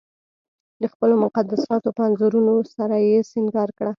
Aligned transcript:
د 0.81 0.83
خپلو 0.93 1.15
مقدساتو 1.25 1.89
په 1.97 2.01
انځورونو 2.07 2.55
سره 2.75 2.95
یې 3.07 3.17
سنګار 3.31 3.69
کړه. 3.77 3.89